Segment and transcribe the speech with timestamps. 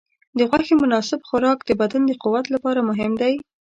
[0.37, 3.33] د غوښې مناسب خوراک د بدن د قوت لپاره مهم دی.